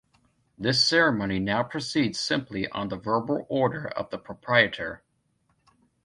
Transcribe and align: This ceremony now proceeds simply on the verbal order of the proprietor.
This 0.57 0.83
ceremony 0.83 1.37
now 1.37 1.61
proceeds 1.61 2.19
simply 2.19 2.67
on 2.69 2.87
the 2.89 2.95
verbal 2.97 3.45
order 3.49 3.87
of 3.89 4.09
the 4.09 4.17
proprietor. 4.17 5.03